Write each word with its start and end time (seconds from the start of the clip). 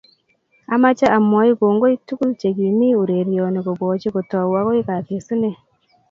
amoche 0.73 1.07
amwoi 1.17 1.51
kongoi 1.59 1.95
tugul 2.07 2.31
che 2.39 2.49
ki 2.57 2.67
mii 2.77 2.97
urerioni 3.01 3.59
kobochi 3.65 4.07
kotou 4.13 4.51
agoi 4.59 4.81
kakesune 4.87 5.49